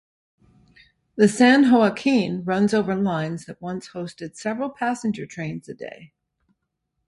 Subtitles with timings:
[1.15, 6.11] The "San Joaquin" runs over lines that once hosted several passenger trains a day.